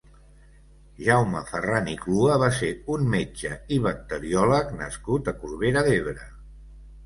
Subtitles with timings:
[1.07, 6.21] Jaume Ferran i Clua va ser un metge i bacteriòleg nascut a Corbera d'Ebre.